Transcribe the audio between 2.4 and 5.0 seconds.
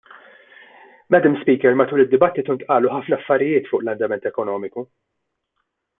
ntqalu ħafna affarijiet fuq l-andament ekonomiku.